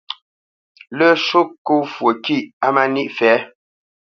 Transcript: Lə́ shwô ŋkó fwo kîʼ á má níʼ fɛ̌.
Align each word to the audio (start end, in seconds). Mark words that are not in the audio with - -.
Lə́ 0.97 1.11
shwô 1.23 1.41
ŋkó 1.49 1.75
fwo 1.93 2.11
kîʼ 2.23 2.41
á 2.65 2.67
má 2.75 2.83
níʼ 2.93 3.09
fɛ̌. 3.17 3.35